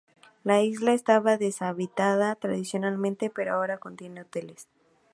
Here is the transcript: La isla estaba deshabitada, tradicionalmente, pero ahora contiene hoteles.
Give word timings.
La 0.43 0.63
isla 0.63 0.93
estaba 0.93 1.37
deshabitada, 1.37 2.33
tradicionalmente, 2.33 3.29
pero 3.29 3.53
ahora 3.53 3.77
contiene 3.77 4.21
hoteles. 4.21 4.67